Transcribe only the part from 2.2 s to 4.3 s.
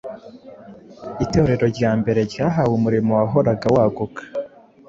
ryahawe umurimo wahoraga waguka: